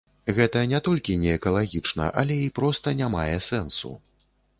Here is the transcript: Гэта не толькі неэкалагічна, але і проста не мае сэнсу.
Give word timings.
Гэта 0.37 0.61
не 0.69 0.77
толькі 0.87 1.17
неэкалагічна, 1.25 2.07
але 2.21 2.37
і 2.45 2.47
проста 2.61 2.95
не 3.03 3.11
мае 3.17 3.35
сэнсу. 3.49 3.93